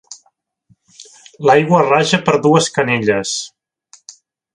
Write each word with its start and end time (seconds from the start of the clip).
L'aigua 1.49 1.81
raja 1.89 2.19
per 2.29 2.35
dues 2.47 2.71
canelles. 2.79 3.35